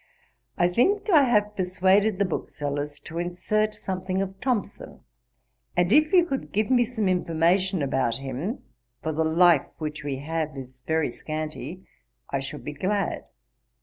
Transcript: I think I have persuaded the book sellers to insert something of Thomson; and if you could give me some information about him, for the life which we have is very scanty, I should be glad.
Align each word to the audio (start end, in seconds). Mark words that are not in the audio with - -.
I 0.57 0.67
think 0.67 1.11
I 1.11 1.25
have 1.25 1.55
persuaded 1.55 2.17
the 2.17 2.25
book 2.25 2.49
sellers 2.49 2.99
to 3.01 3.19
insert 3.19 3.75
something 3.75 4.19
of 4.19 4.41
Thomson; 4.41 5.01
and 5.77 5.93
if 5.93 6.11
you 6.11 6.25
could 6.25 6.51
give 6.51 6.71
me 6.71 6.85
some 6.85 7.07
information 7.07 7.83
about 7.83 8.15
him, 8.15 8.63
for 9.03 9.11
the 9.11 9.23
life 9.23 9.67
which 9.77 10.03
we 10.03 10.15
have 10.15 10.57
is 10.57 10.81
very 10.87 11.11
scanty, 11.11 11.85
I 12.31 12.39
should 12.39 12.65
be 12.65 12.73
glad. 12.73 13.25